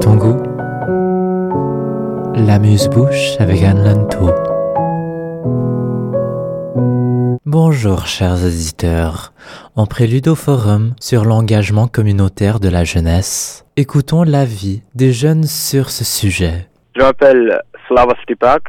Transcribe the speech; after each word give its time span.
Ton 0.00 0.16
goût, 0.16 0.42
l'amuse-bouche 2.34 3.36
avec 3.38 3.62
Anne 3.62 3.84
Lanto. 3.84 4.30
Bonjour 7.46 8.06
chers 8.06 8.44
auditeurs. 8.44 9.32
En 9.76 9.86
prélude 9.86 10.26
au 10.26 10.34
forum 10.34 10.94
sur 11.00 11.24
l'engagement 11.24 11.86
communautaire 11.86 12.58
de 12.58 12.68
la 12.68 12.82
jeunesse, 12.82 13.64
écoutons 13.76 14.24
l'avis 14.24 14.82
des 14.94 15.12
jeunes 15.12 15.44
sur 15.44 15.90
ce 15.90 16.04
sujet. 16.04 16.66
Je 16.96 17.02
m'appelle 17.02 17.60
Slava 17.86 18.14
Stipak. 18.22 18.62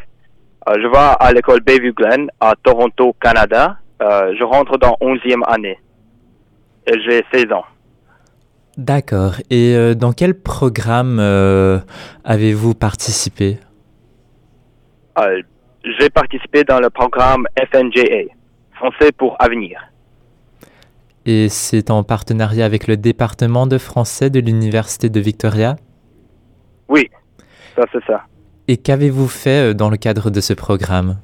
Euh, 0.70 0.73
je 0.76 0.88
vais 0.88 1.16
à 1.20 1.34
l'école 1.34 1.62
Bayview 1.62 1.94
Glen 1.94 2.30
à 2.39 2.54
Toronto, 2.62 3.16
Canada. 3.20 3.78
Euh, 4.02 4.34
je 4.38 4.44
rentre 4.44 4.78
dans 4.78 4.96
11e 5.02 5.42
année 5.48 5.80
et 6.86 6.94
j'ai 7.02 7.23
16 7.34 7.52
ans. 7.52 7.66
D'accord. 8.78 9.36
Et 9.50 9.76
euh, 9.76 9.96
dans 9.96 10.12
quel 10.12 10.38
programme 10.38 11.20
euh, 11.20 11.80
avez-vous 12.26 12.73
participé? 12.73 13.58
Euh, 15.17 15.41
j'ai 15.98 16.09
participé 16.09 16.63
dans 16.66 16.80
le 16.80 16.90
programme 16.90 17.45
FNJA, 17.72 18.34
Français 18.73 19.12
pour 19.17 19.38
Avenir. 19.40 19.80
Et 21.26 21.48
c'est 21.48 21.90
en 21.90 22.03
partenariat 22.03 22.66
avec 22.66 22.88
le 22.88 22.98
département 22.98 23.66
de 23.66 23.77
français 23.77 24.30
de 24.30 24.40
l'Université 24.40 25.09
de 25.09 25.20
Victoria? 25.20 25.78
Oui, 26.89 27.09
ça 27.76 27.86
c'est 27.92 28.03
ça. 28.05 28.26
Et 28.67 28.78
qu'avez-vous 28.78 29.28
fait 29.28 29.73
dans 29.73 29.89
le 29.89 29.98
cadre 29.98 30.30
de 30.30 30.42
ce 30.42 30.53
programme? 30.53 31.17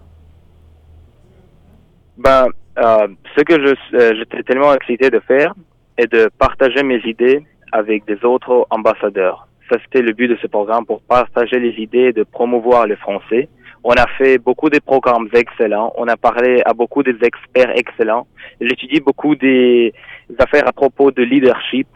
Ben, 2.18 2.48
ce 2.78 3.44
que 3.44 3.60
je 3.60 4.16
j'étais 4.16 4.44
tellement 4.44 4.74
excité 4.74 5.10
de 5.10 5.20
faire 5.20 5.54
est 6.02 6.12
de 6.12 6.30
partager 6.38 6.84
mes 6.84 7.02
idées 7.06 7.46
avec 7.72 8.06
des 8.06 8.26
autres 8.26 8.68
ambassadeurs. 8.70 9.48
Ça, 9.70 9.78
c'était 9.84 10.02
le 10.02 10.14
but 10.14 10.28
de 10.28 10.38
ce 10.42 10.48
programme 10.48 10.86
pour 10.86 11.02
partager 11.02 11.60
les 11.60 11.76
idées 11.82 12.08
et 12.10 12.14
de 12.14 12.24
promouvoir 12.24 12.88
le 12.88 12.96
français. 12.96 13.48
On 13.84 13.94
a 13.94 14.08
fait 14.18 14.38
beaucoup 14.38 14.70
de 14.70 14.80
programmes 14.80 15.30
excellents. 15.34 15.94
On 15.96 16.08
a 16.08 16.18
parlé 16.18 16.62
à 16.66 16.74
beaucoup 16.74 17.04
des 17.04 17.16
experts 17.24 17.72
excellents. 17.76 18.28
J'étudie 18.60 19.00
beaucoup 19.00 19.36
des 19.36 19.94
affaires 20.38 20.68
à 20.68 20.74
propos 20.74 21.12
de 21.12 21.24
leadership, 21.24 21.88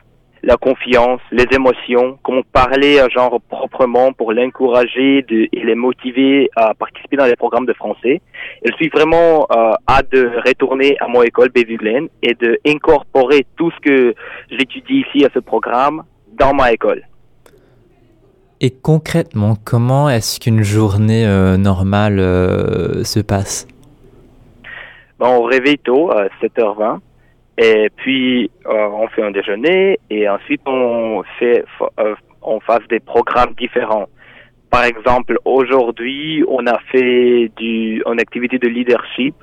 la 0.46 0.58
confiance, 0.58 1.20
les 1.32 1.48
émotions, 1.52 2.20
comment 2.24 2.44
parler 2.54 3.00
à 3.00 3.10
genre 3.10 3.42
proprement 3.50 4.14
pour 4.14 4.32
l'encourager 4.32 5.24
de- 5.24 5.48
et 5.52 5.64
les 5.66 5.74
motiver 5.76 6.50
à 6.56 6.74
participer 6.76 7.18
dans 7.18 7.26
les 7.26 7.36
programmes 7.36 7.66
de 7.66 7.74
français. 7.74 8.22
Je 8.64 8.72
suis 8.74 8.90
vraiment 8.90 9.48
euh, 9.52 9.74
hâte 9.90 10.12
de 10.12 10.30
retourner 10.46 10.96
à 11.00 11.08
mon 11.08 11.24
école 11.24 11.50
Bayview 11.50 11.78
Glen 11.78 12.08
et 12.22 12.36
de 12.36 12.60
incorporer 12.68 13.46
tout 13.58 13.72
ce 13.72 13.80
que 13.82 14.14
j'étudie 14.52 15.04
ici 15.08 15.26
à 15.26 15.30
ce 15.34 15.40
programme 15.40 16.04
dans 16.34 16.54
ma 16.54 16.72
école. 16.72 17.02
Et 18.62 18.70
concrètement, 18.72 19.56
comment 19.66 20.10
est-ce 20.10 20.40
qu'une 20.40 20.62
journée 20.64 21.26
euh, 21.26 21.58
normale 21.58 22.20
euh, 22.20 23.04
se 23.04 23.20
passe? 23.20 23.68
Bon, 25.20 25.28
on 25.40 25.44
réveille 25.44 25.80
tôt, 25.80 26.12
à 26.12 26.28
7h20, 26.42 27.00
et 27.58 27.90
puis 27.96 28.52
euh, 28.66 28.88
on 28.88 29.08
fait 29.08 29.24
un 29.24 29.32
déjeuner, 29.32 30.00
et 30.10 30.28
ensuite 30.28 30.62
on 30.66 31.24
fait, 31.40 31.64
euh, 32.00 32.16
on 32.42 32.60
fasse 32.60 32.86
des 32.90 33.00
programmes 33.00 33.54
différents. 33.58 34.08
Par 34.70 34.84
exemple, 34.84 35.38
aujourd'hui, 35.46 36.44
on 36.48 36.68
a 36.68 36.78
fait 36.92 37.50
du, 37.56 38.04
une 38.06 38.20
activité 38.20 38.58
de 38.58 38.68
leadership. 38.68 39.36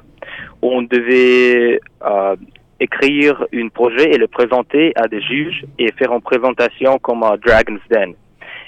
où 0.61 0.69
On 0.71 0.83
devait 0.83 1.81
euh, 2.05 2.37
écrire 2.81 3.47
un 3.55 3.69
projet 3.69 4.11
et 4.13 4.19
le 4.19 4.29
présenter 4.29 4.93
à 4.97 5.09
des 5.09 5.23
juges 5.23 5.65
et 5.79 5.91
faire 5.93 6.13
une 6.13 6.21
présentation 6.21 6.99
comme 6.99 7.23
à 7.23 7.37
Dragon's 7.39 7.81
Den. 7.91 8.15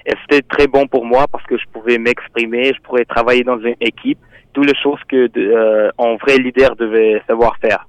Et 0.06 0.12
c'était 0.23 0.42
très 0.42 0.67
bon 0.67 0.86
pour 0.86 1.05
moi 1.05 1.27
parce 1.31 1.45
que 1.45 1.58
je 1.58 1.64
pouvais 1.73 1.98
m'exprimer, 1.98 2.73
je 2.75 2.81
pourrais 2.81 3.05
travailler 3.05 3.42
dans 3.42 3.58
une 3.58 3.77
équipe, 3.81 4.19
toutes 4.53 4.67
les 4.67 4.79
choses 4.83 5.01
que 5.08 5.29
euh, 5.36 5.91
un 5.98 6.17
vrai 6.17 6.39
leader 6.39 6.77
devait 6.77 7.20
savoir 7.27 7.57
faire. 7.61 7.86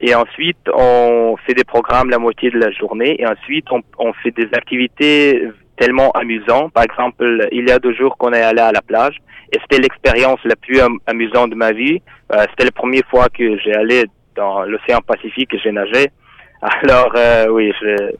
Et 0.00 0.14
ensuite, 0.14 0.58
on 0.74 1.36
fait 1.46 1.54
des 1.54 1.64
programmes 1.64 2.10
la 2.10 2.18
moitié 2.18 2.50
de 2.50 2.58
la 2.58 2.70
journée 2.70 3.16
et 3.18 3.26
ensuite 3.26 3.66
on, 3.70 3.80
on 3.98 4.12
fait 4.12 4.30
des 4.30 4.48
activités 4.52 5.42
tellement 5.78 6.10
amusantes. 6.12 6.72
Par 6.72 6.84
exemple, 6.84 7.48
il 7.50 7.66
y 7.68 7.70
a 7.70 7.78
deux 7.78 7.94
jours 7.94 8.16
qu'on 8.18 8.32
est 8.32 8.42
allé 8.42 8.60
à 8.60 8.72
la 8.72 8.82
plage 8.82 9.16
et 9.52 9.58
c'était 9.62 9.80
l'expérience 9.80 10.38
la 10.44 10.56
plus 10.56 10.80
am- 10.80 10.98
amusante 11.06 11.50
de 11.50 11.54
ma 11.54 11.72
vie. 11.72 12.02
Euh, 12.32 12.44
c'était 12.50 12.66
la 12.66 12.72
première 12.72 13.06
fois 13.08 13.28
que 13.28 13.58
j'ai 13.58 13.74
allé 13.74 14.04
dans 14.34 14.64
l'océan 14.64 15.00
Pacifique 15.00 15.54
et 15.54 15.58
j'ai 15.58 15.72
nagé. 15.72 16.08
Alors 16.60 17.12
euh, 17.16 17.46
oui, 17.50 17.72
je, 17.80 18.10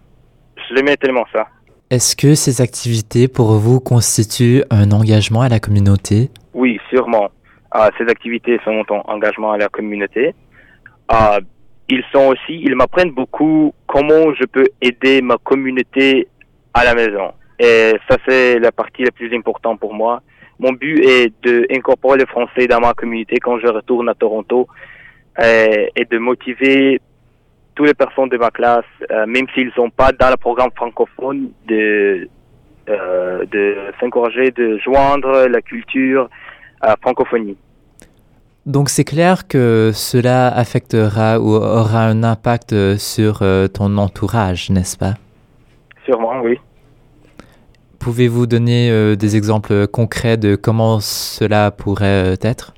je 0.68 0.74
l'aimais 0.74 0.96
tellement 0.96 1.26
ça. 1.32 1.46
Est-ce 1.90 2.16
que 2.16 2.34
ces 2.34 2.62
activités 2.62 3.28
pour 3.28 3.52
vous 3.58 3.80
constituent 3.80 4.64
un 4.70 4.90
engagement 4.92 5.42
à 5.42 5.48
la 5.48 5.60
communauté? 5.60 6.30
Oui, 6.54 6.80
sûrement. 6.90 7.28
Euh, 7.76 7.90
ces 7.98 8.04
activités 8.08 8.58
sont 8.64 8.82
un 8.90 9.02
engagement 9.12 9.52
à 9.52 9.58
la 9.58 9.68
communauté. 9.68 10.34
Euh, 11.12 11.40
ils 11.88 12.02
sont 12.12 12.26
aussi, 12.28 12.60
ils 12.62 12.74
m'apprennent 12.74 13.12
beaucoup 13.12 13.72
comment 13.86 14.34
je 14.34 14.44
peux 14.44 14.66
aider 14.80 15.22
ma 15.22 15.36
communauté 15.38 16.28
à 16.74 16.84
la 16.84 16.94
maison. 16.94 17.32
Et 17.58 17.94
ça, 18.08 18.16
c'est 18.26 18.58
la 18.58 18.72
partie 18.72 19.04
la 19.04 19.10
plus 19.10 19.34
importante 19.34 19.80
pour 19.80 19.94
moi. 19.94 20.22
Mon 20.58 20.72
but 20.72 21.04
est 21.04 21.32
d'incorporer 21.44 22.18
le 22.18 22.26
français 22.26 22.66
dans 22.66 22.80
ma 22.80 22.94
communauté 22.94 23.36
quand 23.38 23.58
je 23.58 23.66
retourne 23.66 24.08
à 24.08 24.14
Toronto 24.14 24.66
euh, 25.38 25.86
et 25.94 26.04
de 26.04 26.18
motiver 26.18 27.00
toutes 27.74 27.86
les 27.86 27.94
personnes 27.94 28.30
de 28.30 28.38
ma 28.38 28.50
classe, 28.50 28.84
euh, 29.10 29.26
même 29.26 29.46
s'ils 29.54 29.66
ne 29.66 29.72
sont 29.72 29.90
pas 29.90 30.12
dans 30.12 30.30
le 30.30 30.36
programme 30.38 30.70
francophone, 30.74 31.50
de, 31.66 32.28
euh, 32.88 33.44
de 33.44 33.76
s'encourager 34.00 34.50
de 34.50 34.78
joindre 34.78 35.46
la 35.46 35.60
culture 35.60 36.30
à 36.80 36.96
francophonie. 37.00 37.58
Donc 38.66 38.88
c'est 38.88 39.04
clair 39.04 39.46
que 39.46 39.92
cela 39.94 40.48
affectera 40.48 41.38
ou 41.38 41.54
aura 41.54 42.04
un 42.04 42.24
impact 42.24 42.72
euh, 42.72 42.96
sur 42.98 43.38
euh, 43.42 43.68
ton 43.68 43.96
entourage, 43.96 44.70
n'est-ce 44.70 44.96
pas? 44.96 45.14
Sûrement, 46.04 46.40
oui. 46.42 46.58
Pouvez-vous 48.00 48.48
donner 48.48 48.90
euh, 48.90 49.14
des 49.14 49.36
exemples 49.36 49.86
concrets 49.86 50.36
de 50.36 50.56
comment 50.56 50.98
cela 50.98 51.70
pourrait 51.70 52.36
être? 52.42 52.74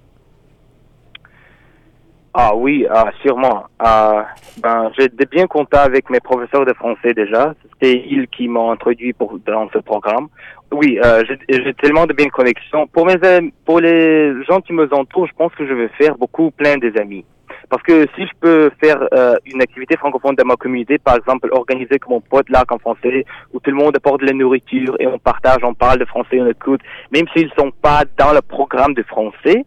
Ah 2.41 2.55
oui, 2.55 2.87
ah, 2.89 3.11
sûrement. 3.21 3.65
Ah, 3.81 4.29
ben, 4.63 4.93
j'ai 4.97 5.09
de 5.09 5.25
bien 5.25 5.49
contact 5.49 5.85
avec 5.85 6.09
mes 6.09 6.21
professeurs 6.21 6.65
de 6.65 6.73
français 6.73 7.13
déjà. 7.13 7.53
C'était 7.73 8.05
ils 8.09 8.29
qui 8.29 8.47
m'ont 8.47 8.71
introduit 8.71 9.13
pour, 9.13 9.41
dans 9.45 9.69
ce 9.73 9.79
programme. 9.79 10.29
Oui, 10.71 11.01
euh, 11.05 11.25
j'ai 11.49 11.75
tellement 11.75 12.07
de 12.07 12.13
bien 12.13 12.29
connexions. 12.29 12.87
Pour 12.87 13.07
mes 13.07 13.17
pour 13.65 13.81
les 13.81 14.33
gens 14.45 14.61
qui 14.61 14.73
me 14.73 14.87
entourent, 14.95 15.27
je 15.27 15.33
pense 15.33 15.53
que 15.57 15.67
je 15.67 15.73
vais 15.73 15.89
faire 16.01 16.17
beaucoup 16.17 16.53
plein 16.53 16.77
des 16.77 16.97
amis. 16.97 17.25
Parce 17.71 17.83
que 17.83 18.07
si 18.15 18.23
je 18.25 18.33
peux 18.41 18.71
faire 18.81 19.01
euh, 19.15 19.35
une 19.45 19.61
activité 19.61 19.97
francophone 19.97 20.37
dans 20.37 20.45
ma 20.45 20.55
communauté, 20.55 20.99
par 20.99 21.17
exemple 21.17 21.49
organiser 21.51 21.99
comme 21.99 22.13
mon 22.15 22.21
pote 22.21 22.49
lac 22.51 22.71
en 22.71 22.79
français, 22.79 23.25
où 23.53 23.59
tout 23.59 23.71
le 23.71 23.77
monde 23.77 23.97
apporte 23.97 24.21
de 24.21 24.27
la 24.27 24.33
nourriture 24.33 24.95
et 25.01 25.09
on 25.09 25.19
partage, 25.19 25.65
on 25.65 25.75
parle 25.75 25.99
de 25.99 26.05
français, 26.05 26.41
on 26.41 26.47
écoute, 26.47 26.83
même 27.11 27.27
s'ils 27.35 27.51
sont 27.59 27.73
pas 27.83 28.05
dans 28.17 28.33
le 28.33 28.43
programme 28.43 28.95
de 28.95 29.03
français, 29.03 29.67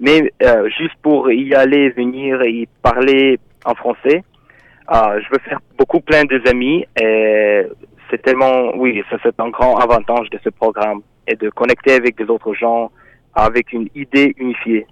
mais 0.00 0.32
euh, 0.42 0.68
juste 0.78 0.94
pour 1.02 1.30
y 1.30 1.54
aller, 1.54 1.90
venir 1.90 2.42
et 2.42 2.50
y 2.50 2.68
parler 2.82 3.38
en 3.64 3.74
français, 3.74 4.22
euh, 4.92 5.20
je 5.20 5.28
veux 5.30 5.40
faire 5.44 5.60
beaucoup 5.78 6.00
plein 6.00 6.24
de 6.24 6.40
amis 6.48 6.86
et 7.00 7.66
c'est 8.10 8.22
tellement, 8.22 8.76
oui, 8.76 9.02
ça 9.10 9.16
c'est 9.22 9.38
un 9.40 9.48
grand 9.50 9.76
avantage 9.78 10.30
de 10.30 10.38
ce 10.42 10.48
programme 10.50 11.00
et 11.26 11.36
de 11.36 11.50
connecter 11.50 11.92
avec 11.92 12.16
des 12.16 12.24
autres 12.24 12.54
gens 12.54 12.90
avec 13.34 13.72
une 13.72 13.88
idée 13.94 14.34
unifiée. 14.38 14.86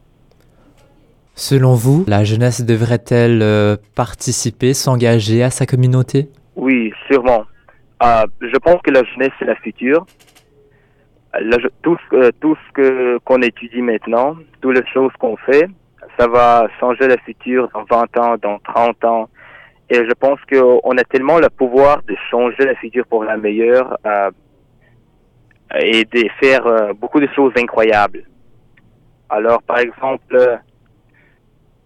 Selon 1.35 1.75
vous, 1.75 2.05
la 2.09 2.25
jeunesse 2.25 2.65
devrait-elle 2.65 3.43
euh, 3.43 3.77
participer, 3.95 4.75
s'engager 4.75 5.43
à 5.43 5.51
sa 5.51 5.67
communauté? 5.67 6.29
Oui, 6.57 6.93
sûrement. 7.11 7.45
Je 8.01 8.59
pense 8.59 8.81
que 8.83 8.91
la 8.91 9.03
jeunesse 9.05 9.33
c'est 9.39 9.45
la 9.47 9.57
future. 9.57 10.07
Tout 11.83 11.97
ce, 12.11 12.31
ce 12.43 12.73
que 12.73 13.19
qu'on 13.19 13.43
étudie 13.43 13.83
maintenant, 13.83 14.37
toutes 14.61 14.77
les 14.77 14.87
choses 14.93 15.13
qu'on 15.19 15.37
fait, 15.37 15.69
ça 16.19 16.27
va 16.27 16.69
changer 16.81 17.07
le 17.09 17.17
futur 17.25 17.69
dans 17.75 17.85
20 17.85 18.19
ans, 18.19 18.37
dans 18.41 18.59
30 18.61 19.05
ans. 19.05 19.29
Et 19.89 19.97
je 19.97 20.13
pense 20.15 20.41
qu'on 20.51 20.97
a 20.97 21.05
tellement 21.05 21.39
le 21.39 21.49
pouvoir 21.49 22.03
de 22.09 22.17
changer 22.31 22.65
le 22.65 22.75
futur 22.77 23.07
pour 23.07 23.25
la 23.25 23.37
meilleure 23.37 23.97
euh, 24.05 24.31
et 25.79 26.05
de 26.05 26.29
faire 26.41 26.67
euh, 26.67 26.93
beaucoup 26.93 27.21
de 27.21 27.29
choses 27.35 27.53
incroyables. 27.57 28.25
Alors, 29.29 29.63
par 29.63 29.79
exemple, 29.79 30.35
euh, 30.35 30.57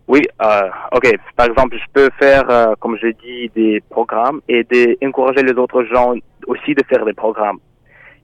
oui, 0.08 0.22
euh, 0.42 0.68
ok. 0.92 1.08
Par 1.36 1.46
exemple, 1.46 1.76
je 1.78 1.84
peux 1.92 2.10
faire, 2.18 2.48
euh, 2.50 2.74
comme 2.80 2.96
je 3.00 3.08
dis, 3.08 3.50
des 3.54 3.82
programmes 3.90 4.40
et 4.48 4.64
d'encourager 4.64 5.42
les 5.42 5.52
autres 5.52 5.84
gens 5.84 6.14
aussi 6.46 6.74
de 6.74 6.82
faire 6.88 7.04
des 7.04 7.14
programmes. 7.14 7.58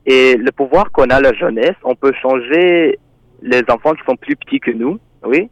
Et 0.06 0.36
le 0.36 0.52
pouvoir 0.52 0.92
qu'on 0.92 1.10
a 1.10 1.20
la 1.20 1.32
jeunesse, 1.32 1.74
on 1.82 1.94
peut 1.94 2.12
changer 2.22 2.98
les 3.42 3.62
enfants 3.68 3.92
qui 3.92 4.04
sont 4.06 4.16
plus 4.16 4.36
petits 4.36 4.60
que 4.60 4.70
nous, 4.70 4.98
oui, 5.24 5.50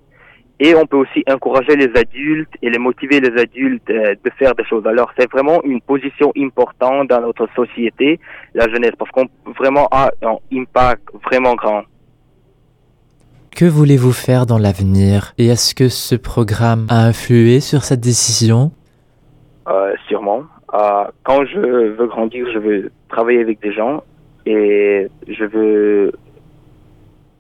et 0.60 0.74
on 0.76 0.86
peut 0.86 0.96
aussi 0.96 1.24
encourager 1.28 1.74
les 1.76 1.90
adultes 1.98 2.52
et 2.62 2.70
les 2.70 2.78
motiver 2.78 3.20
les 3.20 3.40
adultes 3.40 3.90
euh, 3.90 4.14
de 4.24 4.30
faire 4.38 4.54
des 4.54 4.64
choses. 4.64 4.86
Alors 4.86 5.12
c'est 5.18 5.30
vraiment 5.30 5.60
une 5.64 5.80
position 5.80 6.32
importante 6.38 7.08
dans 7.08 7.20
notre 7.20 7.48
société, 7.56 8.20
la 8.54 8.68
jeunesse, 8.68 8.92
parce 8.96 9.10
qu'on 9.10 9.26
vraiment 9.58 9.88
a 9.90 10.10
un 10.22 10.36
impact 10.52 11.02
vraiment 11.24 11.54
grand. 11.54 11.82
Que 13.54 13.64
voulez-vous 13.64 14.12
faire 14.12 14.46
dans 14.46 14.58
l'avenir? 14.58 15.32
Et 15.38 15.46
est-ce 15.46 15.74
que 15.74 15.88
ce 15.88 16.14
programme 16.14 16.86
a 16.88 17.06
influé 17.06 17.60
sur 17.60 17.82
cette 17.84 18.00
décision? 18.00 18.72
Euh, 19.68 19.92
Sûrement. 20.08 20.42
Euh, 20.72 21.04
quand 21.22 21.44
je 21.44 21.60
veux 21.96 22.06
grandir, 22.06 22.46
je 22.52 22.58
veux 22.58 22.90
travailler 23.08 23.40
avec 23.40 23.60
des 23.60 23.72
gens 23.72 24.02
et 24.46 25.08
je 25.26 25.44
veux 25.44 26.12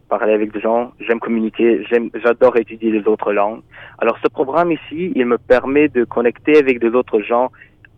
parler 0.08 0.32
avec 0.32 0.52
des 0.52 0.60
gens, 0.60 0.92
j'aime 1.00 1.18
communiquer, 1.18 1.84
j'aime, 1.90 2.10
j'adore 2.22 2.56
étudier 2.56 2.90
les 2.90 3.06
autres 3.08 3.32
langues. 3.32 3.60
Alors 3.98 4.18
ce 4.22 4.28
programme 4.28 4.72
ici, 4.72 5.12
il 5.14 5.26
me 5.26 5.38
permet 5.38 5.88
de 5.88 6.04
connecter 6.04 6.58
avec 6.58 6.78
des 6.78 6.88
autres 6.88 7.20
gens 7.20 7.50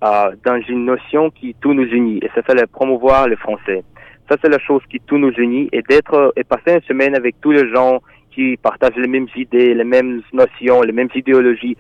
euh, 0.05 0.33
dans 0.45 0.61
une 0.69 0.85
notion 0.85 1.31
qui 1.31 1.55
tout 1.61 1.75
nous 1.75 1.87
unit 1.87 2.19
et 2.23 2.31
ça 2.35 2.43
fait 2.43 2.55
le 2.55 2.67
promouvoir 2.67 3.29
le 3.29 3.37
français. 3.37 3.83
Ça, 4.29 4.37
c'est 4.43 4.51
la 4.51 4.59
chose 4.59 4.83
qui 4.91 4.99
tout 5.01 5.19
nous 5.19 5.33
unit 5.33 5.69
et 5.73 5.83
d'être 5.83 6.33
et 6.37 6.43
passer 6.43 6.75
une 6.75 6.83
semaine 6.83 7.15
avec 7.15 7.41
tous 7.41 7.53
les 7.53 7.73
gens 7.73 8.01
qui 8.33 8.57
partagent 8.57 8.97
les 8.97 9.09
mêmes 9.09 9.29
idées, 9.37 9.73
les 9.73 9.85
mêmes 9.85 10.21
notions, 10.33 10.83
les 10.83 10.93
mêmes 10.93 11.09
idéologies. 11.15 11.77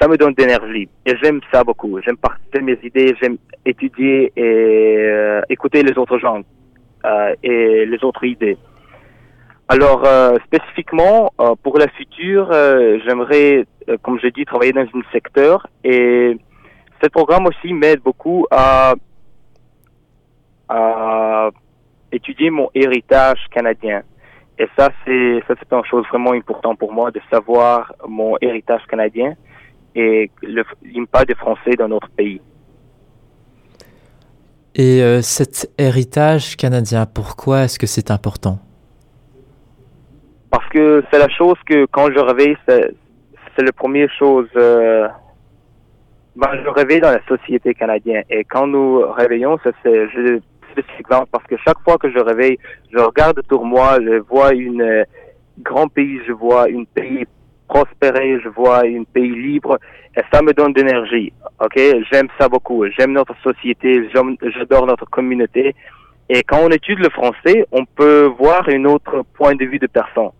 Ça 0.00 0.08
me 0.08 0.16
donne 0.16 0.34
d'énergie 0.34 0.88
et 1.06 1.16
j'aime 1.22 1.40
ça 1.52 1.64
beaucoup. 1.64 1.98
J'aime 2.02 2.18
partager 2.18 2.62
mes 2.62 2.78
idées, 2.82 3.16
j'aime 3.20 3.38
étudier 3.64 4.32
et 4.36 4.96
euh, 4.98 5.40
écouter 5.48 5.82
les 5.82 5.96
autres 5.96 6.18
gens 6.18 6.42
euh, 7.04 7.34
et 7.42 7.86
les 7.86 8.04
autres 8.04 8.24
idées. 8.24 8.58
Alors, 9.68 10.04
euh, 10.04 10.36
spécifiquement, 10.44 11.32
pour 11.62 11.78
la 11.78 11.88
future, 11.88 12.52
j'aimerais, 13.04 13.66
comme 14.02 14.20
je 14.20 14.28
dis, 14.28 14.44
travailler 14.44 14.72
dans 14.72 14.82
un 14.82 15.02
secteur 15.12 15.66
et 15.82 16.36
ce 17.02 17.08
programme 17.08 17.46
aussi 17.46 17.72
m'aide 17.72 18.00
beaucoup 18.00 18.46
à 18.50 18.94
à 20.68 21.50
étudier 22.12 22.50
mon 22.50 22.68
héritage 22.74 23.38
canadien. 23.50 24.02
Et 24.58 24.66
ça, 24.76 24.90
c'est 25.04 25.42
ça, 25.46 25.54
c'est 25.58 25.72
une 25.72 25.84
chose 25.84 26.04
vraiment 26.08 26.32
importante 26.32 26.78
pour 26.78 26.92
moi 26.92 27.10
de 27.10 27.20
savoir 27.30 27.94
mon 28.06 28.36
héritage 28.40 28.82
canadien 28.88 29.34
et 29.96 30.30
l'impact 30.42 31.28
des 31.28 31.34
Français 31.34 31.72
dans 31.76 31.88
notre 31.88 32.08
pays. 32.10 32.40
Et 34.74 35.02
euh, 35.02 35.22
cet 35.22 35.70
héritage 35.78 36.56
canadien, 36.56 37.06
pourquoi 37.06 37.62
est-ce 37.62 37.78
que 37.78 37.86
c'est 37.86 38.10
important? 38.10 38.58
Parce 40.50 40.68
que 40.68 41.02
c'est 41.10 41.18
la 41.18 41.30
chose 41.30 41.56
que 41.66 41.86
quand 41.86 42.12
je 42.12 42.18
réveille, 42.18 42.56
c'est, 42.68 42.92
la 43.58 43.72
première 43.72 44.12
chose. 44.18 44.48
Euh, 44.54 45.08
ben, 46.36 46.48
je 46.62 46.68
réveille 46.68 47.00
dans 47.00 47.10
la 47.10 47.24
société 47.26 47.72
canadienne. 47.72 48.24
Et 48.28 48.44
quand 48.44 48.66
nous 48.66 49.00
réveillons, 49.12 49.58
c'est, 49.62 49.72
je, 49.82 50.40
parce 51.08 51.44
que 51.44 51.56
chaque 51.64 51.80
fois 51.82 51.96
que 51.96 52.10
je 52.10 52.18
réveille, 52.18 52.58
je 52.92 52.98
regarde 52.98 53.38
autour 53.38 53.62
de 53.62 53.66
moi, 53.66 53.98
je 54.02 54.18
vois 54.28 54.52
une 54.52 54.82
euh, 54.82 55.04
grand 55.60 55.88
pays, 55.88 56.20
je 56.26 56.32
vois 56.32 56.64
un 56.64 56.84
pays 56.84 57.24
prospérer, 57.68 58.40
je 58.42 58.48
vois 58.48 58.80
un 58.84 59.04
pays 59.04 59.34
libre 59.34 59.78
et 60.16 60.20
ça 60.32 60.42
me 60.42 60.52
donne 60.52 60.72
d'énergie. 60.72 61.32
Ok, 61.60 61.78
j'aime 62.10 62.28
ça 62.38 62.48
beaucoup. 62.48 62.84
J'aime 62.98 63.12
notre 63.12 63.36
société, 63.42 64.08
j'adore 64.12 64.86
notre 64.86 65.06
communauté. 65.06 65.74
Et 66.28 66.42
quand 66.42 66.58
on 66.62 66.70
étudie 66.70 67.02
le 67.02 67.10
français, 67.10 67.66
on 67.70 67.84
peut 67.84 68.24
voir 68.38 68.68
un 68.68 68.84
autre 68.84 69.24
point 69.34 69.54
de 69.54 69.64
vue 69.64 69.78
de 69.78 69.86
personne. 69.86 70.30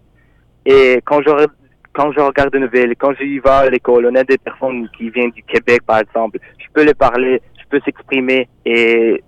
Et 0.65 1.01
quand 1.05 1.21
je 1.23 1.47
quand 1.93 2.13
je 2.13 2.21
regarde 2.21 2.53
des 2.53 2.59
nouvelles, 2.59 2.95
quand 2.97 3.15
j'y 3.19 3.39
vais 3.39 3.49
à 3.49 3.71
l'école, 3.71 4.07
on 4.07 4.15
a 4.17 4.23
des 4.25 4.37
personnes 4.37 4.87
qui 4.99 5.09
viennent 5.09 5.31
du 5.31 5.43
Québec, 5.43 5.81
par 5.87 6.01
exemple. 6.01 6.39
Je 6.59 6.67
peux 6.75 6.85
les 6.85 6.93
parler, 6.93 7.41
je 7.59 7.65
peux 7.71 7.81
s'exprimer 7.85 8.49
et 8.67 9.23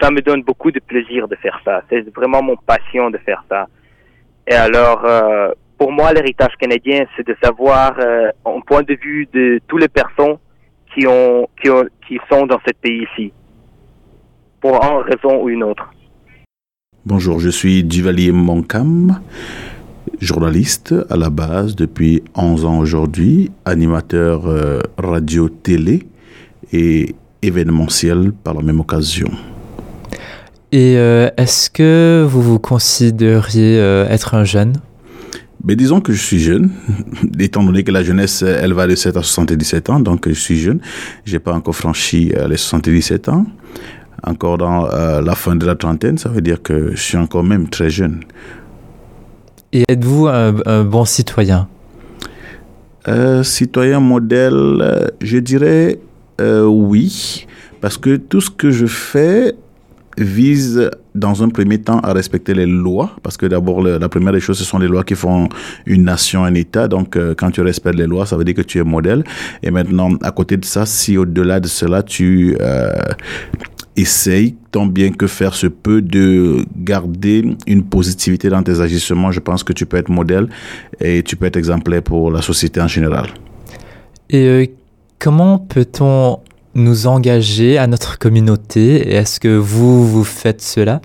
ça 0.00 0.10
me 0.10 0.20
donne 0.20 0.42
beaucoup 0.42 0.70
de 0.70 0.78
plaisir 0.78 1.26
de 1.26 1.34
faire 1.36 1.60
ça. 1.64 1.82
C'est 1.90 2.08
vraiment 2.14 2.42
mon 2.42 2.56
passion 2.56 3.10
de 3.10 3.18
faire 3.18 3.44
ça. 3.48 3.66
Et 4.46 4.54
alors, 4.54 5.04
euh, 5.04 5.50
pour 5.80 5.90
moi, 5.92 6.12
l'héritage 6.12 6.52
canadien, 6.60 7.06
c'est 7.16 7.26
de 7.26 7.34
savoir 7.42 7.96
euh, 7.98 8.28
un 8.44 8.60
point 8.60 8.82
de 8.82 8.94
vue 9.02 9.26
de 9.32 9.58
toutes 9.66 9.80
les 9.80 9.88
personnes 9.88 10.36
qui 10.92 11.06
ont, 11.06 11.48
qui 11.60 11.70
ont, 11.70 11.86
qui 12.06 12.18
sont 12.30 12.44
dans 12.44 12.58
ce 12.66 12.72
pays-ci, 12.82 13.32
pour 14.60 14.74
une 14.74 15.02
raison 15.10 15.42
ou 15.42 15.48
une 15.48 15.64
autre. 15.64 15.90
Bonjour, 17.06 17.40
je 17.40 17.48
suis 17.48 17.82
Duvalier 17.82 18.30
Moncam, 18.30 19.22
journaliste 20.20 20.94
à 21.08 21.16
la 21.16 21.30
base 21.30 21.76
depuis 21.76 22.22
11 22.36 22.66
ans 22.66 22.78
aujourd'hui, 22.78 23.50
animateur 23.64 24.48
euh, 24.48 24.80
radio-télé 24.98 26.02
et 26.74 27.14
événementiel 27.40 28.32
par 28.44 28.52
la 28.52 28.60
même 28.60 28.80
occasion. 28.80 29.30
Et 30.72 30.98
euh, 30.98 31.30
est-ce 31.38 31.70
que 31.70 32.22
vous 32.28 32.42
vous 32.42 32.58
considériez 32.58 33.80
euh, 33.80 34.06
être 34.10 34.34
un 34.34 34.44
jeune? 34.44 34.74
Mais 35.64 35.76
disons 35.76 36.00
que 36.00 36.12
je 36.12 36.22
suis 36.22 36.38
jeune, 36.38 36.70
étant 37.38 37.62
donné 37.62 37.84
que 37.84 37.92
la 37.92 38.02
jeunesse, 38.02 38.42
elle 38.42 38.72
va 38.72 38.86
de 38.86 38.94
7 38.94 39.16
à 39.16 39.22
77 39.22 39.90
ans, 39.90 40.00
donc 40.00 40.28
je 40.28 40.34
suis 40.34 40.58
jeune. 40.58 40.80
J'ai 41.24 41.38
pas 41.38 41.52
encore 41.52 41.74
franchi 41.74 42.32
euh, 42.36 42.48
les 42.48 42.56
77 42.56 43.28
ans. 43.28 43.46
Encore 44.22 44.58
dans 44.58 44.82
la 44.82 45.34
fin 45.34 45.56
de 45.56 45.64
la 45.64 45.74
trentaine, 45.74 46.18
ça 46.18 46.28
veut 46.28 46.42
dire 46.42 46.60
que 46.60 46.90
je 46.90 47.00
suis 47.00 47.16
encore 47.16 47.42
même 47.42 47.70
très 47.70 47.88
jeune. 47.88 48.20
Et 49.72 49.86
êtes-vous 49.88 50.26
un, 50.26 50.84
bon 50.84 51.06
citoyen? 51.06 51.66
Citoyen 53.42 54.00
modèle, 54.00 55.10
je 55.22 55.38
dirais 55.38 56.00
oui, 56.38 57.46
parce 57.80 57.96
que 57.96 58.16
tout 58.16 58.42
ce 58.42 58.50
que 58.50 58.70
je 58.70 58.86
fais, 58.86 59.54
vise 60.18 60.90
dans 61.14 61.42
un 61.42 61.48
premier 61.48 61.78
temps 61.78 62.00
à 62.00 62.12
respecter 62.12 62.54
les 62.54 62.66
lois, 62.66 63.16
parce 63.22 63.36
que 63.36 63.46
d'abord, 63.46 63.82
la 63.82 64.08
première 64.08 64.32
des 64.32 64.40
choses, 64.40 64.58
ce 64.58 64.64
sont 64.64 64.78
les 64.78 64.88
lois 64.88 65.04
qui 65.04 65.14
font 65.14 65.48
une 65.86 66.04
nation, 66.04 66.44
un 66.44 66.54
État. 66.54 66.88
Donc, 66.88 67.16
euh, 67.16 67.34
quand 67.36 67.50
tu 67.50 67.60
respectes 67.60 67.98
les 67.98 68.06
lois, 68.06 68.26
ça 68.26 68.36
veut 68.36 68.44
dire 68.44 68.54
que 68.54 68.62
tu 68.62 68.78
es 68.78 68.84
modèle. 68.84 69.24
Et 69.62 69.70
maintenant, 69.70 70.10
à 70.22 70.30
côté 70.30 70.56
de 70.56 70.64
ça, 70.64 70.86
si 70.86 71.16
au-delà 71.16 71.60
de 71.60 71.68
cela, 71.68 72.02
tu 72.02 72.56
euh, 72.60 72.92
essayes, 73.96 74.56
tant 74.70 74.86
bien 74.86 75.10
que 75.10 75.26
faire 75.26 75.54
se 75.54 75.66
peut, 75.66 76.02
de 76.02 76.64
garder 76.76 77.56
une 77.66 77.84
positivité 77.84 78.48
dans 78.48 78.62
tes 78.62 78.80
agissements, 78.80 79.30
je 79.30 79.40
pense 79.40 79.64
que 79.64 79.72
tu 79.72 79.86
peux 79.86 79.96
être 79.96 80.10
modèle 80.10 80.48
et 81.00 81.22
tu 81.22 81.36
peux 81.36 81.46
être 81.46 81.56
exemplaire 81.56 82.02
pour 82.02 82.30
la 82.30 82.42
société 82.42 82.80
en 82.80 82.88
général. 82.88 83.26
Et 84.28 84.46
euh, 84.46 84.66
comment 85.18 85.58
peut-on 85.58 86.38
nous 86.74 87.06
engager 87.06 87.78
à 87.78 87.86
notre 87.86 88.18
communauté 88.18 89.14
Est-ce 89.14 89.40
que 89.40 89.56
vous, 89.56 90.06
vous 90.06 90.24
faites 90.24 90.62
cela? 90.62 91.00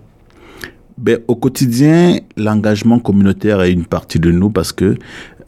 Ben, 0.97 1.19
Au 1.27 1.35
quotidien, 1.35 2.19
l'engagement 2.37 2.99
communautaire 2.99 3.61
est 3.61 3.71
une 3.71 3.85
partie 3.85 4.19
de 4.19 4.31
nous 4.31 4.49
parce 4.49 4.71
que 4.71 4.95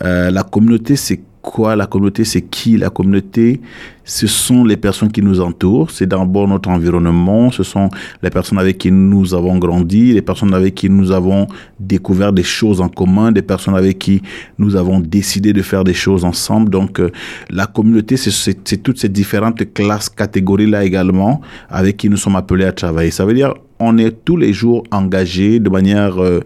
euh, 0.03 0.29
la 0.29 0.43
communauté, 0.43 0.95
c'est 0.95 1.21
quoi 1.47 1.75
La 1.75 1.87
communauté, 1.87 2.25
c'est 2.25 2.41
qui 2.41 2.77
La 2.77 2.89
communauté, 2.89 3.61
ce 4.03 4.27
sont 4.27 4.63
les 4.65 4.77
personnes 4.77 5.11
qui 5.11 5.21
nous 5.21 5.39
entourent. 5.39 5.89
C'est 5.91 6.05
d'abord 6.05 6.47
notre 6.47 6.69
environnement. 6.69 7.51
Ce 7.51 7.63
sont 7.63 7.89
les 8.21 8.29
personnes 8.29 8.59
avec 8.59 8.77
qui 8.77 8.91
nous 8.91 9.33
avons 9.33 9.57
grandi, 9.57 10.13
les 10.13 10.21
personnes 10.21 10.53
avec 10.53 10.75
qui 10.75 10.89
nous 10.89 11.11
avons 11.11 11.47
découvert 11.79 12.33
des 12.33 12.43
choses 12.43 12.81
en 12.81 12.89
commun, 12.89 13.31
des 13.31 13.41
personnes 13.41 13.75
avec 13.75 13.97
qui 13.97 14.21
nous 14.57 14.75
avons 14.75 14.99
décidé 14.99 15.53
de 15.53 15.61
faire 15.61 15.83
des 15.83 15.93
choses 15.93 16.25
ensemble. 16.25 16.69
Donc, 16.69 16.99
euh, 16.99 17.11
la 17.49 17.65
communauté, 17.65 18.17
c'est 18.17 18.83
toutes 18.83 18.99
ces 18.99 19.09
différentes 19.09 19.73
classes, 19.73 20.09
catégories-là 20.09 20.83
également, 20.83 21.41
avec 21.69 21.95
qui 21.97 22.09
nous 22.09 22.17
sommes 22.17 22.35
appelés 22.35 22.65
à 22.65 22.73
travailler. 22.73 23.11
Ça 23.11 23.25
veut 23.25 23.33
dire, 23.33 23.53
on 23.79 23.97
est 23.97 24.11
tous 24.25 24.37
les 24.37 24.53
jours 24.53 24.83
engagés 24.91 25.59
de 25.59 25.69
manière 25.69 26.21
euh, 26.21 26.39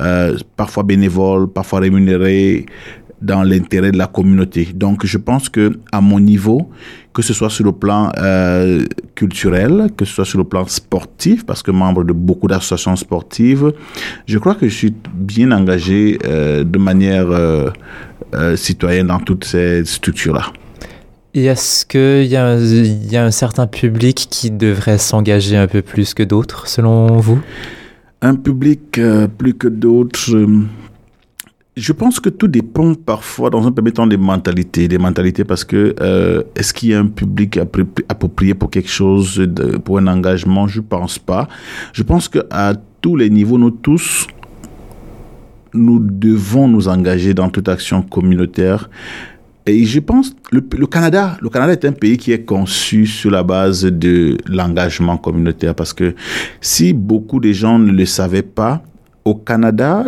euh, 0.00 0.36
parfois 0.56 0.82
bénévole, 0.82 1.48
parfois 1.48 1.80
rémunérée, 1.80 2.66
dans 3.22 3.42
l'intérêt 3.42 3.92
de 3.92 3.98
la 3.98 4.06
communauté. 4.06 4.68
Donc, 4.74 5.06
je 5.06 5.18
pense 5.18 5.48
que 5.48 5.78
à 5.92 6.00
mon 6.00 6.20
niveau, 6.20 6.70
que 7.12 7.22
ce 7.22 7.34
soit 7.34 7.50
sur 7.50 7.64
le 7.64 7.72
plan 7.72 8.10
euh, 8.18 8.84
culturel, 9.14 9.88
que 9.96 10.04
ce 10.04 10.12
soit 10.14 10.24
sur 10.24 10.38
le 10.38 10.44
plan 10.44 10.66
sportif, 10.66 11.44
parce 11.44 11.62
que 11.62 11.70
membre 11.70 12.04
de 12.04 12.12
beaucoup 12.12 12.48
d'associations 12.48 12.96
sportives, 12.96 13.72
je 14.26 14.38
crois 14.38 14.54
que 14.54 14.68
je 14.68 14.74
suis 14.74 14.94
bien 15.14 15.52
engagé 15.52 16.18
euh, 16.24 16.64
de 16.64 16.78
manière 16.78 17.26
euh, 17.30 17.70
citoyenne 18.56 19.08
dans 19.08 19.20
toutes 19.20 19.44
ces 19.44 19.84
structures-là. 19.84 20.46
Et 21.34 21.46
est-ce 21.46 21.86
qu'il 21.86 22.26
y, 22.26 23.12
y, 23.12 23.16
a 23.16 23.24
un 23.24 23.30
certain 23.30 23.66
public 23.66 24.26
qui 24.30 24.50
devrait 24.50 24.98
s'engager 24.98 25.56
un 25.56 25.66
peu 25.66 25.80
plus 25.80 26.12
que 26.12 26.22
d'autres, 26.22 26.68
selon 26.68 27.16
vous? 27.16 27.40
Un 28.20 28.34
public 28.34 29.00
plus 29.38 29.54
que 29.54 29.68
d'autres 29.68 30.46
je 31.76 31.92
pense 31.92 32.20
que 32.20 32.28
tout 32.28 32.48
dépend 32.48 32.94
parfois, 32.94 33.48
dans 33.48 33.66
un 33.66 33.72
premier 33.72 33.92
temps, 33.92 34.06
des 34.06 34.18
mentalités. 34.18 34.88
Des 34.88 34.98
mentalités 34.98 35.44
parce 35.44 35.64
que 35.64 35.94
euh, 36.00 36.42
est-ce 36.54 36.74
qu'il 36.74 36.90
y 36.90 36.94
a 36.94 37.00
un 37.00 37.06
public 37.06 37.58
approprié 38.08 38.54
pour 38.54 38.70
quelque 38.70 38.90
chose, 38.90 39.42
pour 39.84 39.98
un 39.98 40.06
engagement? 40.06 40.66
Je 40.66 40.80
pense 40.80 41.18
pas. 41.18 41.48
Je 41.94 42.02
pense 42.02 42.28
que 42.28 42.40
à 42.50 42.74
tous 43.00 43.16
les 43.16 43.30
niveaux, 43.30 43.56
nous 43.56 43.70
tous, 43.70 44.26
nous 45.72 45.98
devons 45.98 46.68
nous 46.68 46.88
engager 46.88 47.32
dans 47.32 47.48
toute 47.48 47.68
action 47.68 48.02
communautaire. 48.02 48.90
Et 49.64 49.84
je 49.84 50.00
pense, 50.00 50.34
le, 50.50 50.60
Canada, 50.86 51.38
le 51.40 51.48
Canada 51.48 51.72
est 51.72 51.84
un 51.84 51.92
pays 51.92 52.18
qui 52.18 52.32
est 52.32 52.44
conçu 52.44 53.06
sur 53.06 53.30
la 53.30 53.44
base 53.44 53.84
de 53.84 54.36
l'engagement 54.46 55.16
communautaire 55.16 55.74
parce 55.74 55.92
que 55.92 56.14
si 56.60 56.92
beaucoup 56.92 57.38
de 57.40 57.52
gens 57.52 57.78
ne 57.78 57.92
le 57.92 58.04
savaient 58.04 58.42
pas, 58.42 58.82
au 59.24 59.36
Canada, 59.36 60.06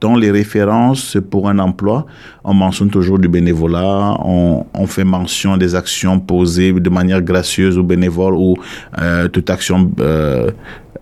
dans 0.00 0.16
les 0.16 0.30
références 0.30 1.16
pour 1.30 1.48
un 1.48 1.58
emploi, 1.58 2.06
on 2.44 2.54
mentionne 2.54 2.90
toujours 2.90 3.18
du 3.18 3.28
bénévolat, 3.28 4.16
on, 4.24 4.64
fait 4.86 5.04
mention 5.04 5.56
des 5.56 5.74
actions 5.74 6.20
posées 6.20 6.72
de 6.72 6.90
manière 6.90 7.20
gracieuse 7.22 7.76
ou 7.76 7.82
bénévole 7.82 8.34
ou 8.34 8.56
euh, 8.98 9.26
toute 9.28 9.50
action 9.50 9.90
euh, 10.00 10.50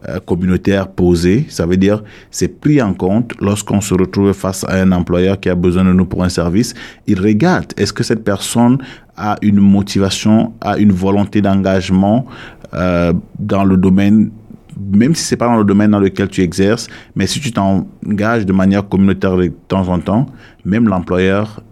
euh, 0.09 0.19
communautaire 0.25 0.89
posée. 0.89 1.45
Ça 1.49 1.67
veut 1.67 1.77
dire 1.77 2.03
c'est 2.31 2.49
pris 2.49 2.81
en 2.81 2.95
compte 2.95 3.33
lorsqu'on 3.41 3.81
se 3.81 3.95
retrouve 3.95 4.33
face 4.33 4.65
à 4.65 4.77
un 4.77 4.91
employeur 4.93 5.39
qui 5.39 5.51
a 5.51 5.55
besoin 5.55 5.85
de 5.85 5.93
nous 5.93 6.07
pour 6.07 6.25
un 6.25 6.31
service. 6.31 6.73
Il 7.07 7.21
regarde 7.21 7.73
est-ce 7.77 7.93
que 7.93 8.03
cette 8.03 8.25
personne 8.25 8.79
a 9.17 9.37
une 9.43 9.61
motivation, 9.61 10.55
a 10.61 10.79
une 10.79 10.93
volonté 10.93 11.43
d'engagement 11.43 12.27
dans 12.73 13.65
le 13.65 13.77
domaine 13.77 14.31
même 14.79 15.15
si 15.15 15.25
c'est 15.25 15.37
pas 15.37 15.47
dans 15.47 15.57
le 15.57 15.65
domaine 15.65 15.91
dans 15.91 16.01
lequel 16.01 16.29
tu 16.29 16.43
exerces, 16.43 16.89
mais 17.15 17.27
si 17.27 17.41
tu 17.41 17.53
t'engages 17.53 18.47
de 18.47 18.53
manière 18.53 18.89
communautaire 18.89 19.37
de 19.37 19.53
temps 19.69 19.89
en 19.89 19.99
temps, 19.99 20.27
même 20.65 20.89
l'employeur 20.89 21.63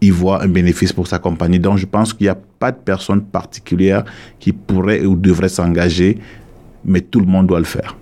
y 0.00 0.10
voit 0.10 0.42
un 0.42 0.48
bénéfice 0.48 0.92
pour 0.92 1.06
sa 1.06 1.18
compagnie. 1.18 1.58
Donc, 1.58 1.78
je 1.78 1.86
pense 1.86 2.12
qu'il 2.12 2.26
n'y 2.26 2.30
a 2.30 2.38
pas 2.58 2.72
de 2.72 2.76
personne 2.76 3.22
particulière 3.22 4.04
qui 4.38 4.52
pourrait 4.52 5.04
ou 5.04 5.16
devrait 5.16 5.48
s'engager, 5.48 6.18
mais 6.84 7.00
tout 7.00 7.20
le 7.20 7.26
monde 7.26 7.46
doit 7.46 7.58
le 7.58 7.64
faire. 7.64 7.96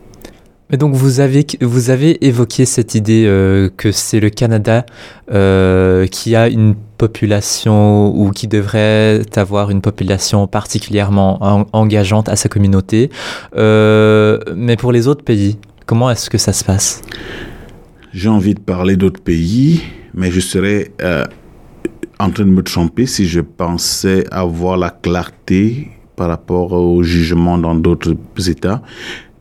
Mais 0.73 0.79
donc 0.79 0.95
vous 0.95 1.21
avez, 1.21 1.47
vous 1.61 1.91
avez 1.91 2.25
évoqué 2.27 2.65
cette 2.65 2.95
idée 2.95 3.27
euh, 3.27 3.69
que 3.77 3.93
c'est 3.93 4.21
le 4.21 4.31
Canada 4.31 4.87
euh, 5.31 6.07
qui 6.07 6.35
a 6.35 6.49
une 6.49 6.75
population 6.97 8.17
ou 8.17 8.31
qui 8.31 8.49
devrait 8.49 9.21
avoir 9.37 9.71
une 9.71 9.83
population 9.83 10.47
particulièrement 10.47 11.67
engageante 11.75 12.31
à 12.31 12.37
sa 12.37 12.49
communauté. 12.49 13.11
Euh, 13.55 14.39
mais 14.57 14.77
pour 14.77 14.93
les 14.93 15.09
autres 15.09 15.25
pays, 15.25 15.59
comment 15.85 16.11
est-ce 16.11 16.31
que 16.31 16.39
ça 16.39 16.55
se 16.55 16.65
passe? 16.65 17.03
J'ai 18.15 18.31
envie 18.31 18.55
de 18.55 18.61
parler 18.61 18.97
d'autres 18.97 19.21
pays, 19.21 19.83
mais 20.15 20.31
je 20.31 20.41
serais 20.41 20.93
en 22.19 22.31
train 22.31 22.45
de 22.45 22.51
me 22.51 22.63
tromper 22.63 23.05
si 23.05 23.29
je 23.29 23.41
pensais 23.41 24.25
avoir 24.31 24.79
la 24.79 24.89
clarté 24.89 25.91
par 26.17 26.29
rapport 26.29 26.73
au 26.73 27.03
jugement 27.03 27.59
dans 27.59 27.75
d'autres 27.75 28.15
États. 28.49 28.81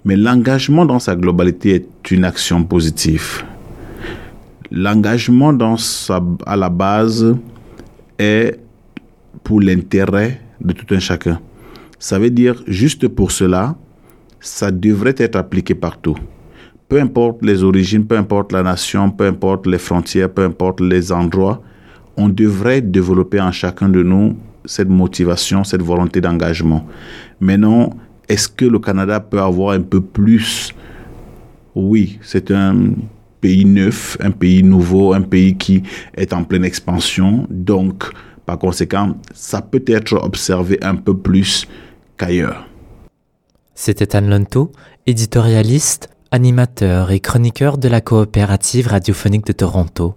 Mais 0.04 0.16
l'engagement 0.16 0.86
dans 0.86 1.00
sa 1.00 1.16
globalité 1.16 1.76
est 1.76 2.12
une 2.12 2.26
action 2.26 2.64
positive. 2.64 3.44
L'engagement 4.72 5.54
dans 5.54 5.78
sa, 5.78 6.24
à 6.46 6.56
la 6.56 6.70
base 6.70 7.36
est 8.18 8.60
pour 9.44 9.62
l'intérêt 9.62 10.42
de 10.60 10.74
tout 10.74 10.94
un 10.94 11.00
chacun. 11.00 11.40
Ça 12.00 12.18
veut 12.18 12.30
dire, 12.30 12.64
juste 12.68 13.08
pour 13.08 13.32
cela, 13.32 13.76
ça 14.40 14.72
devrait 14.72 15.16
être 15.18 15.36
appliqué 15.36 15.76
partout. 15.76 16.16
Peu 16.90 17.00
importe 17.00 17.44
les 17.44 17.64
origines, 17.64 18.06
peu 18.06 18.18
importe 18.18 18.52
la 18.52 18.64
nation, 18.64 19.12
peu 19.12 19.28
importe 19.28 19.68
les 19.68 19.78
frontières, 19.78 20.30
peu 20.30 20.44
importe 20.44 20.82
les 20.82 21.12
endroits, 21.12 21.62
on 22.18 22.28
devrait 22.28 22.82
développer 22.82 23.40
en 23.40 23.52
chacun 23.52 23.88
de 23.88 24.04
nous 24.04 24.36
cette 24.66 24.90
motivation, 24.90 25.64
cette 25.64 25.82
volonté 25.82 26.22
d'engagement. 26.22 26.86
Maintenant, 27.40 27.92
est-ce 28.32 28.48
que 28.48 28.64
le 28.64 28.80
Canada 28.80 29.20
peut 29.20 29.42
avoir 29.42 29.74
un 29.74 29.82
peu 29.82 30.00
plus? 30.00 30.74
Oui, 31.76 32.18
c'est 32.22 32.50
un 32.50 32.92
pays 33.42 33.66
neuf, 33.66 34.18
un 34.22 34.32
pays 34.32 34.64
nouveau, 34.64 35.14
un 35.14 35.22
pays 35.22 35.58
qui 35.58 35.84
est 36.16 36.32
en 36.32 36.46
pleine 36.46 36.64
expansion. 36.64 37.46
Donc, 37.50 38.06
par 38.46 38.58
conséquent, 38.58 39.16
ça 39.34 39.62
peut 39.62 39.84
être 39.86 40.14
observé 40.14 40.80
un 40.82 40.96
peu 40.96 41.18
plus 41.18 41.68
qu'ailleurs. 42.18 42.66
C'était 43.76 44.16
Anne 44.16 44.30
Lonto, 44.30 44.72
éditorialiste, 45.08 46.10
animateur 46.32 47.12
et 47.12 47.20
chroniqueur 47.20 47.78
de 47.78 47.90
la 47.90 48.00
coopérative 48.00 48.88
radiophonique 48.88 49.46
de 49.46 49.54
Toronto, 49.54 50.16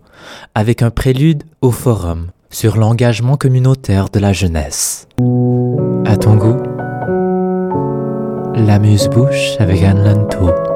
avec 0.54 0.82
un 0.82 0.90
prélude 0.90 1.42
au 1.62 1.72
forum 1.72 2.28
sur 2.50 2.76
l'engagement 2.76 3.36
communautaire 3.36 4.08
de 4.10 4.20
la 4.20 4.32
jeunesse. 4.32 5.08
À 6.04 6.16
ton 6.16 6.36
goût 6.36 6.73
L'amuse-bouche 8.56 9.56
avec 9.58 9.82
Anne 9.82 10.04
Lanto. 10.04 10.73